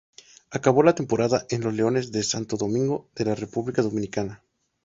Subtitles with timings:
[0.49, 4.43] Acabó la temporada en los Leones de Santo Domingo de la República Dominicana.